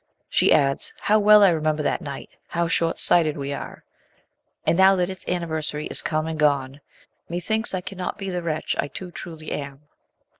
She 0.31 0.51
adds:" 0.51 0.95
How 1.09 1.19
well 1.19 1.43
I 1.43 1.49
re 1.49 1.61
member 1.61 1.83
that 1.83 2.01
night! 2.01 2.31
How 2.47 2.67
short 2.67 2.97
sighted 2.97 3.37
we 3.37 3.53
are! 3.53 3.83
And 4.65 4.75
now 4.75 4.95
that 4.95 5.11
its 5.11 5.27
anniversary 5.29 5.85
is 5.85 6.01
come 6.01 6.25
and 6.25 6.39
gone, 6.39 6.81
methinks 7.29 7.75
I 7.75 7.81
cannot 7.81 8.17
be 8.17 8.31
the 8.31 8.41
wretch 8.41 8.75
I 8.79 8.87
too 8.87 9.11
truly 9.11 9.51
am." 9.51 9.83